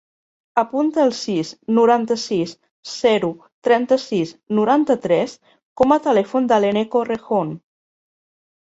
Apunta 0.59 1.03
el 1.07 1.11
sis, 1.17 1.51
noranta-sis, 1.79 2.55
zero, 2.93 3.31
trenta-sis, 3.69 4.35
noranta-tres 4.61 5.37
com 5.83 5.99
a 5.99 6.03
telèfon 6.09 6.53
de 6.55 6.63
l'Eneko 6.67 7.05
Rejon. 7.15 7.59